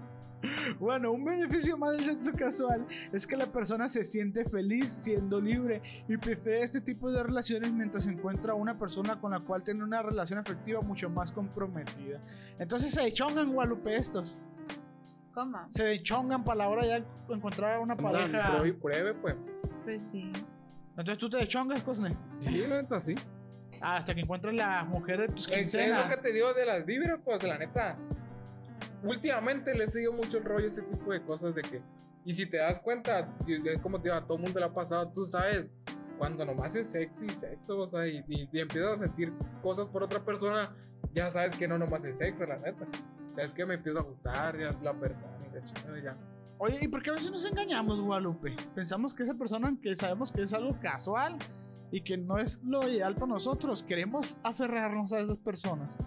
[0.79, 5.39] Bueno, un beneficio más del sexo casual es que la persona se siente feliz siendo
[5.39, 9.83] libre y prefiere este tipo de relaciones mientras encuentra una persona con la cual tiene
[9.83, 12.21] una relación afectiva mucho más comprometida.
[12.59, 14.39] Entonces se chongan Guadalupe estos.
[15.33, 15.67] ¿Cómo?
[15.71, 18.57] Se chongan para la hora ya de encontrar a una pareja.
[18.57, 19.35] Pruebe, pruebe, pues.
[19.83, 20.31] Pues sí.
[20.91, 22.17] Entonces tú te chongas, Cosne.
[22.41, 23.13] Sí, la neta, sí.
[23.81, 26.07] Hasta que encuentres la mujer de tus Es, es lo quincenas.
[26.09, 27.95] que te digo de las vibras, pues la neta.
[29.03, 31.81] Últimamente le sigo mucho el rollo ese tipo de cosas de que.
[32.25, 35.07] Y si te das cuenta, es como te digo, a todo mundo le ha pasado,
[35.09, 35.71] tú sabes,
[36.17, 39.31] cuando nomás es sexo y sexo, o sea, y, y- y empiezas a sentir
[39.61, 40.75] cosas por otra persona,
[41.13, 42.85] ya sabes que no nomás es sexo, la neta.
[43.35, 45.53] Sabes que me empieza a gustar ya la persona y
[45.93, 46.17] la ya.
[46.57, 48.55] Oye, ¿y por qué a veces nos engañamos, Guadalupe?
[48.73, 51.37] Pensamos que esa persona que sabemos que es algo casual
[51.91, 55.99] y que no es lo ideal para nosotros, queremos aferrarnos a esas personas.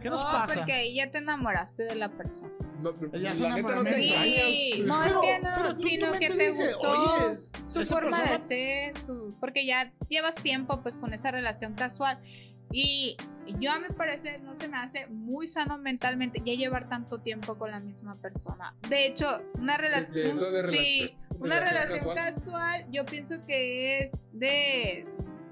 [0.00, 0.54] ¿Qué nos no, pasa?
[0.56, 2.50] porque ahí ya te enamoraste de la persona.
[2.80, 3.94] No, Ya la neta no te.
[3.94, 4.86] Sí, engañas.
[4.86, 7.36] no, es que no, pero tú- tu sino que te dice, gustó "Oye,
[7.68, 12.18] su forma persona- de ser, su- porque ya llevas tiempo pues con esa relación casual
[12.72, 13.16] y
[13.58, 17.58] yo a mi parecer no se me hace muy sano mentalmente ya llevar tanto tiempo
[17.58, 18.74] con la misma persona.
[18.88, 22.16] De hecho, una relación, sí, una relación casual.
[22.16, 22.86] casual.
[22.90, 25.06] yo pienso que es de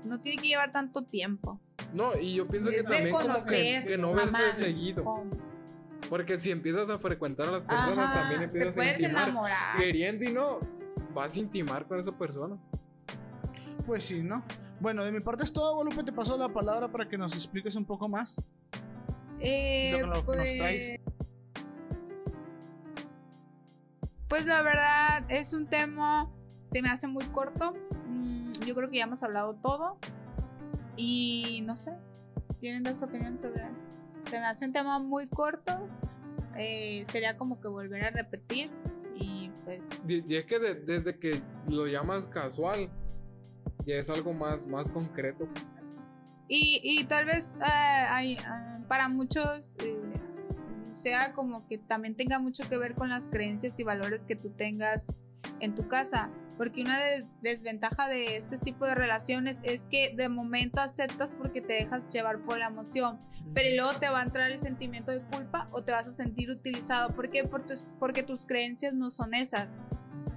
[0.04, 1.60] no tiene que llevar tanto tiempo.
[1.92, 4.58] No, y yo pienso que Es también como que, conocer, que no verse más.
[4.58, 5.04] seguido.
[5.04, 5.30] Con-
[6.08, 9.22] Porque si empiezas a frecuentar a las personas, Ajá, también te empiezas a puedes intimar.
[9.28, 9.76] enamorar.
[9.78, 10.60] Queriendo y no,
[11.14, 12.56] vas a intimar con esa persona.
[13.86, 14.42] Pues sí, ¿no?
[14.80, 16.04] Bueno, de mi parte es todo, Guadalupe.
[16.04, 18.40] Te paso la palabra para que nos expliques un poco más.
[19.40, 21.00] Eh, Lo que nos pues, traes.
[24.28, 26.30] pues la verdad es un tema,
[26.72, 27.74] se me hace muy corto.
[28.08, 29.98] Mm, yo creo que ya hemos hablado todo.
[30.98, 31.92] Y no sé,
[32.60, 33.72] ¿tienen dos opiniones sobre él?
[34.28, 35.88] Se me hace un tema muy corto.
[36.60, 38.68] eh, sería como que volver a repetir.
[39.16, 42.90] Y pues, Y, y es que de- desde que lo llamas casual,
[43.86, 45.46] ya es algo más, más concreto.
[46.48, 49.96] Y, y tal vez eh, hay, ah, para muchos eh,
[50.96, 54.50] sea como que también tenga mucho que ver con las creencias y valores que tú
[54.50, 55.18] tengas
[55.60, 56.28] en tu casa.
[56.58, 61.62] Porque una de- desventaja de este tipo de relaciones es que de momento aceptas porque
[61.62, 63.18] te dejas llevar por la emoción,
[63.54, 66.50] pero luego te va a entrar el sentimiento de culpa o te vas a sentir
[66.50, 67.14] utilizado.
[67.14, 67.44] ¿Por qué?
[67.44, 69.78] Por tus- porque tus creencias no son esas.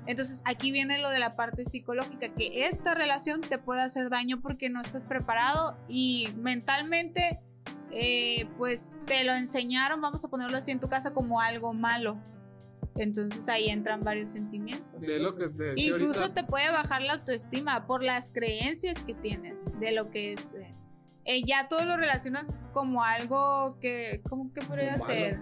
[0.08, 4.42] Entonces aquí viene lo de la parte psicológica, que esta relación te puede hacer daño
[4.42, 7.40] porque no estás preparado y mentalmente
[7.94, 12.18] eh, pues te lo enseñaron, vamos a ponerlo así en tu casa como algo malo.
[12.98, 15.02] Entonces ahí entran varios sentimientos.
[15.08, 19.14] De lo que te Incluso ahorita, te puede bajar la autoestima por las creencias que
[19.14, 20.54] tienes de lo que es.
[20.54, 20.76] eh,
[21.26, 25.14] eh, ya todo lo relacionas como algo que, ¿cómo que podría Como malo.
[25.20, 25.40] ser?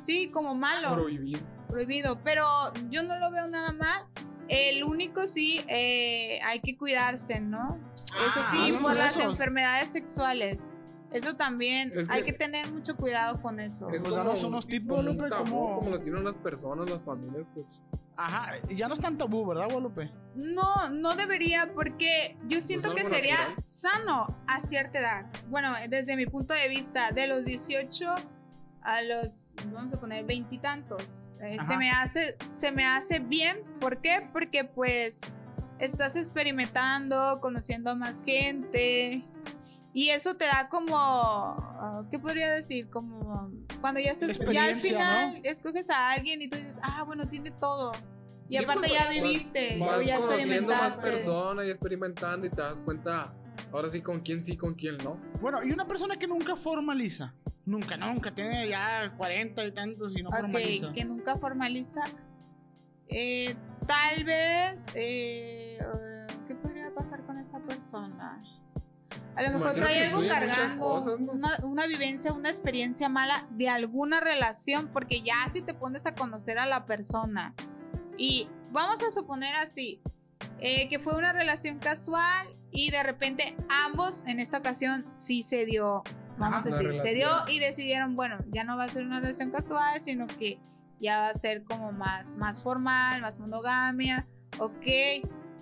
[0.00, 1.40] Sí, como malo prohibido.
[1.68, 2.46] prohibido, pero
[2.90, 4.04] yo no lo veo nada mal.
[4.48, 7.78] El único sí, eh, hay que cuidarse, ¿no?
[8.26, 9.30] Eso Ah, sí, hablamos por las eso.
[9.30, 10.68] enfermedades sexuales.
[11.14, 13.90] Eso también, Es hay que- que tener mucho cuidado con eso.
[13.90, 16.88] Es Pues danos unos tipos, como un Lupe, tabú, como- como lo tienen las personas,
[16.88, 17.82] las familias, pues.
[18.16, 20.10] Ajá, ya no es tan tabú, ¿verdad, Guadalupe?
[20.34, 23.56] No, no debería porque yo siento algo que sería natural.
[23.66, 25.26] sano a cierta edad.
[25.48, 28.14] Bueno, desde mi punto de vista, de los 18
[28.82, 31.04] a los, vamos a poner, veintitantos.
[31.40, 33.62] eh, se me hace, se me hace bien.
[33.80, 34.28] ¿Por qué?
[34.32, 35.22] Porque pues
[35.80, 39.24] estás experimentando, conociendo a más gente.
[39.94, 42.88] Y eso te da como, ah, ¿qué podría decir?
[42.88, 43.50] Como
[43.80, 47.50] cuando ya estás, ya al final escoges a alguien y tú dices, ah, bueno, tiene
[47.50, 47.92] todo.
[48.48, 52.46] Y Sí, aparte pues, ya vas- viviste, o Vas ya conociendo más personas y experimentando
[52.46, 53.32] y te das cuenta,
[53.72, 55.18] ahora sí, con quién sí, con quién no.
[55.40, 57.34] Bueno, y una persona que nunca formaliza.
[57.64, 60.92] Nunca, nunca, tiene ya 40 y tantos y no Ok, formaliza.
[60.92, 62.00] que nunca formaliza.
[63.08, 63.54] Eh,
[63.86, 64.88] tal vez.
[64.94, 65.78] eh,
[66.48, 68.42] ¿Qué podría pasar con esta persona?
[69.34, 71.32] A lo mejor trae algo cargando, cosas, ¿no?
[71.32, 76.14] una, una vivencia, una experiencia mala de alguna relación, porque ya si te pones a
[76.14, 77.54] conocer a la persona
[78.18, 80.02] y vamos a suponer así,
[80.60, 85.64] eh, que fue una relación casual y de repente ambos en esta ocasión sí se
[85.66, 86.02] dio,
[86.38, 89.20] vamos Ajá, a decir, se dio y decidieron, bueno, ya no va a ser una
[89.20, 90.58] relación casual, sino que
[91.00, 94.26] ya va a ser como más, más formal, más monogamia,
[94.58, 94.86] ok.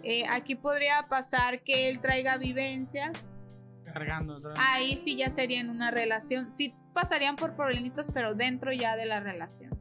[0.03, 3.31] Eh, aquí podría pasar que él traiga vivencias
[3.93, 4.41] Cargando.
[4.57, 6.51] ahí sí ya serían una relación.
[6.53, 9.79] Sí pasarían por problemitas, pero dentro ya de la relación.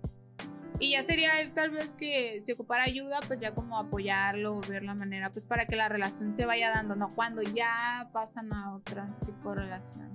[0.82, 4.62] Y ya sería él tal vez que si ocupara ayuda, pues ya como apoyarlo o
[4.62, 8.54] ver la manera, pues para que la relación se vaya dando, no cuando ya pasan
[8.54, 10.10] a otro tipo de relación.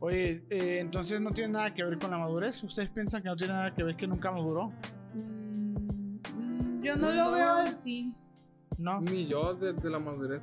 [0.00, 2.64] Oye, eh, entonces no tiene nada que ver con la madurez.
[2.64, 4.72] ¿Ustedes piensan que no tiene nada que ver que nunca maduró?
[5.14, 7.32] Mm, mm, yo no Pues lo no.
[7.32, 8.12] veo así.
[8.78, 9.00] No.
[9.02, 10.40] Ni yo de, de la madurez.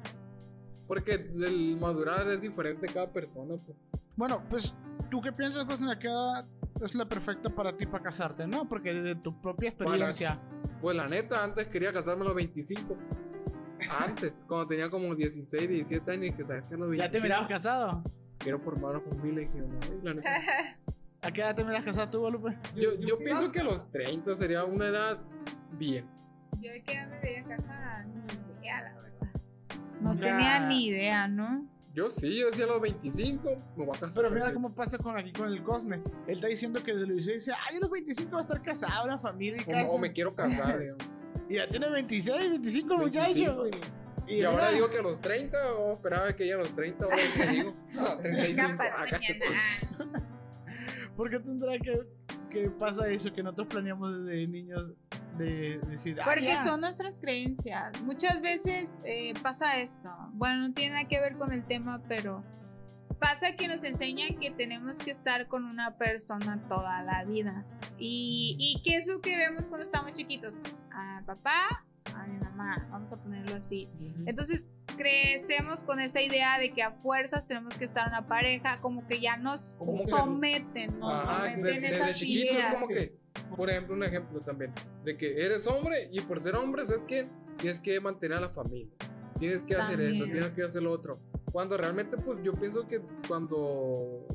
[0.87, 3.55] Porque el madurar es diferente cada persona.
[3.65, 3.77] Pues.
[4.15, 4.75] Bueno, pues,
[5.09, 5.85] ¿tú qué piensas, José?
[5.91, 6.45] ¿A qué edad
[6.81, 8.47] es la perfecta para ti para casarte?
[8.47, 10.39] No, porque desde tu propia experiencia.
[10.81, 12.97] Pues la neta, antes quería casarme a los 25.
[13.99, 17.21] Antes, cuando tenía como 16, 17 años, que sabes que a los 25 ¿Ya te
[17.21, 18.03] mirabas casado?
[18.37, 19.43] quiero formar una familia.
[19.43, 20.29] Y dije, no, la neta.
[21.21, 22.57] ¿A qué edad te miras casado tú, Guadalupe?
[22.75, 25.19] Yo, yo pienso que a los 30 sería una edad
[25.71, 26.07] bien.
[26.59, 29.16] Yo de qué edad me veía casada, ni idea, la verdad.
[30.01, 31.65] No tenía ni idea, ¿no?
[31.97, 34.23] Yo sí, yo decía a los 25 me voy a casar.
[34.23, 35.95] Pero mira cómo pasa con aquí con el Cosme.
[36.27, 38.61] Él está diciendo que desde los 16 dice, ay, a los 25 va a estar
[38.61, 39.91] casado, una familia y casa.
[39.91, 41.03] o me quiero casar, digamos.
[41.49, 43.63] Y ya tiene 26, 25 el muchacho.
[43.63, 43.69] 25,
[44.27, 47.17] Y, ahora digo que a los 30, o esperaba que ya a los 30, ahora
[47.17, 48.67] que digo, ah, 35.
[48.67, 50.27] Capaz acá te mañana.
[51.17, 52.01] ¿Por qué tendrá que,
[52.51, 54.93] que pasa eso que nosotros planeamos desde niños
[55.37, 56.63] de decir, ah, Porque ya?
[56.63, 57.99] son nuestras creencias.
[58.01, 60.09] Muchas veces eh, pasa esto.
[60.33, 62.43] Bueno, no tiene nada que ver con el tema, pero
[63.19, 67.65] pasa que nos enseñan que tenemos que estar con una persona toda la vida.
[67.97, 70.61] ¿Y, y qué es lo que vemos cuando estamos chiquitos?
[70.91, 73.89] A papá, a mi mamá, vamos a ponerlo así.
[73.99, 74.23] Ujú.
[74.27, 78.79] Entonces crecemos con esa idea de que a fuerzas tenemos que estar en una pareja,
[78.81, 82.67] como que ya nos someten, nos Ajá, someten de- desde esas chiquito ideas.
[82.67, 83.17] es como que,
[83.55, 84.71] por ejemplo, un ejemplo también,
[85.03, 88.49] de que eres hombre y por ser hombre es que tienes que mantener a la
[88.49, 88.91] familia,
[89.39, 90.31] tienes que hacer esto, También.
[90.31, 91.19] tienes que hacer lo otro.
[91.51, 94.27] Cuando realmente, pues yo pienso que cuando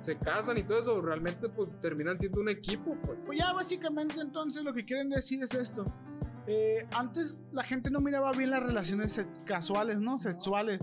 [0.00, 3.18] se casan y todo eso, realmente pues terminan siendo un equipo, pues.
[3.26, 5.86] Pues ya básicamente entonces lo que quieren decir es esto.
[6.46, 10.18] Eh, antes la gente no miraba bien las relaciones casuales, ¿no?
[10.18, 10.80] Sexuales.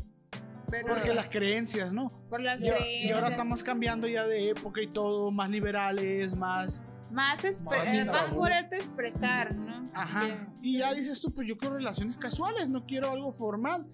[0.69, 2.11] Pero Porque las creencias, ¿no?
[2.29, 3.13] por las Y, a- y creencias.
[3.17, 6.81] ahora estamos cambiando ya de época y todo, más liberales, más...
[7.11, 9.85] Más, Más eh, más poderte expresar, ¿no?
[9.93, 10.21] Ajá.
[10.25, 13.85] Que- Y ya dices tú, pues yo quiero relaciones casuales, no quiero algo formal.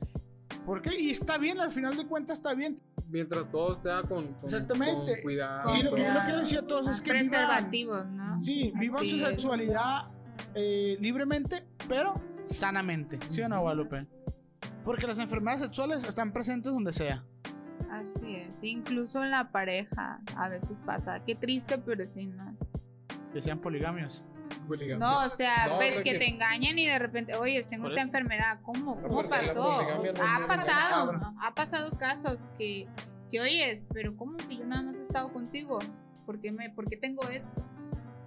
[0.66, 1.00] ¿Por qué?
[1.00, 2.80] Y está bien, al final de cuentas está bien.
[3.10, 5.14] Mientras todo esté con, con, Exactamente.
[5.16, 5.64] con cuidado.
[5.64, 6.26] Con y lo, y lo cuidado.
[6.26, 8.42] que yo decía a todos es que vivan, preservativos, ¿no?
[8.44, 9.30] sí, vivan su Así es.
[9.30, 10.08] sexualidad
[10.56, 12.14] eh, libremente, pero
[12.46, 13.20] sanamente.
[13.30, 14.08] ¿Sí o no, Guadalupe?
[14.86, 17.24] Porque las enfermedades sexuales están presentes donde sea.
[17.92, 18.64] Así es.
[18.64, 21.20] Incluso en la pareja a veces pasa.
[21.26, 22.56] Qué triste, pero sí, ¿no?
[23.34, 24.24] Que sean poligamios.
[25.00, 27.62] No, o sea, No, ves o sea que que- te engañan y de repente, oye,
[27.70, 28.60] tengo esta enfermedad.
[28.64, 29.02] ¿Cómo?
[29.02, 29.82] ¿Cómo pasó?
[29.82, 31.20] no Ha pasado.
[31.42, 32.88] Ha pasado casos que,
[33.32, 35.80] que oyes, pero ¿cómo si yo nada más he estado contigo?
[36.26, 37.66] ¿Por qué, me, por qué tengo esto?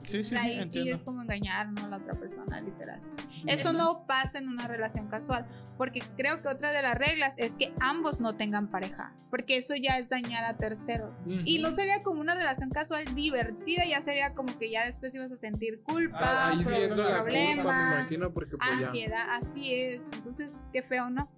[0.04, 0.94] Sí, sí, sí, Ahí sí entiendo.
[0.96, 1.84] es como engañar ¿no?
[1.86, 3.00] a la otra persona, literal.
[3.46, 5.46] Eso no pasa en una relación casual,
[5.78, 9.74] porque creo que otra de las reglas es que ambos no tengan pareja, porque eso
[9.74, 11.22] ya es dañar a terceros.
[11.22, 11.40] Ujú.
[11.44, 15.32] Y no sería como una relación casual divertida, ya sería como que ya después ibas
[15.32, 18.86] a sentir culpa, Ah, ahí culpa, problemas, imagino, porque pues ya.
[18.88, 20.10] ansiedad, así es.
[20.12, 21.30] Entonces, qué feo, ¿no?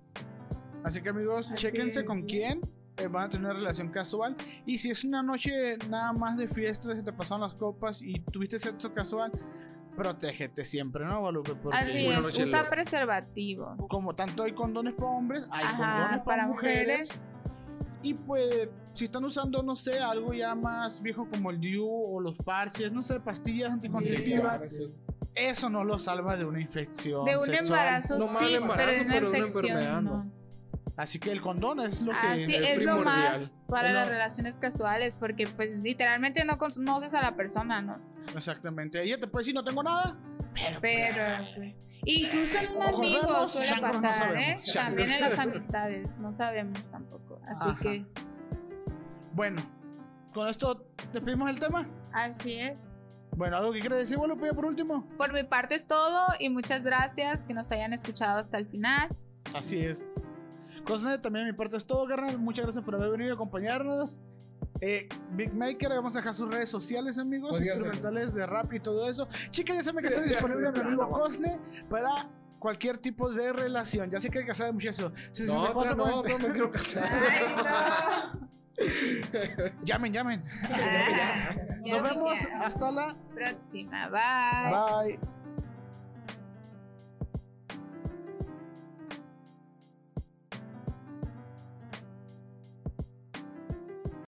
[0.85, 2.26] Así que amigos, Así chéquense es, con sí.
[2.26, 2.61] quién
[2.97, 4.37] eh, van a tener una relación casual.
[4.65, 8.21] Y si es una noche nada más de fiesta, se te pasaron las copas y
[8.21, 9.33] tuviste sexo casual,
[9.97, 11.55] protégete siempre, ¿no, Guadalupe?
[11.55, 13.77] Porque Así Una es, noche usa lo- preservativo.
[13.89, 16.87] como tanto hay condones para hombres, hay condones Ajá, para, para mujeres.
[17.11, 17.25] mujeres.
[18.03, 22.21] Y pues, si están usando, no sé, algo ya más viejo como el DIU o
[22.21, 24.91] los parches, no sé, pastillas Sí, anticonceptivas, Exacto.
[25.35, 27.25] eso no lo salva de una infección.
[27.25, 27.81] De un sexual.
[27.81, 30.31] embarazo No sí, embarazo, pero de una pero una infección enfermedad, no.
[30.97, 32.19] Así que el condón es lo que.
[32.19, 37.13] Así es es lo más para Uno- las relaciones casuales, porque pues literalmente no conoces
[37.15, 37.99] a la persona, ¿no?
[38.35, 39.03] Exactamente.
[39.03, 40.17] Ella te puede decir, no tengo nada,
[40.55, 40.81] pero.
[40.81, 41.85] pues, Pero pues.
[42.05, 44.59] Incluso en un amigo vemos, suele chancros no pasar, ¿eh?
[44.59, 44.73] sabemos.
[44.73, 47.40] También en las amistades, no sabemos tampoco.
[47.47, 47.79] Así Ajá.
[47.79, 48.07] que.
[49.33, 49.63] Bueno,
[50.33, 51.87] con esto te pedimos el tema.
[52.13, 52.73] Así es.
[53.37, 55.07] Bueno, algo que quieras decir, Guadalupe, por último.
[55.19, 59.15] Por mi parte es todo y muchas gracias que nos hayan escuchado hasta el final.
[59.55, 60.07] Así es.
[60.87, 62.39] Cosnet, también mi parte es todo, carnal.
[62.39, 64.17] Muchas gracias por haber venido a acompañarnos.
[64.81, 68.81] Eh, Big Maker, vamos a dejar sus redes sociales, amigos, Podría instrumentales de rap y
[68.81, 69.29] todo eso.
[69.51, 71.59] Chicas, ya saben que está disponible mi amigo Cosne
[71.89, 72.29] para
[72.59, 74.11] cualquier tipo de relación.
[74.11, 75.11] Ya sé que hay que casar muchachos.
[75.11, 76.47] No, 64, no, no, 40.
[76.47, 77.09] no quiero casar.
[77.09, 78.47] Ay, no.
[79.83, 80.45] Llamen, llamen.
[80.65, 84.09] Ah, Nos me vemos hasta la próxima.
[84.09, 85.17] Bye.
[85.19, 85.36] bye.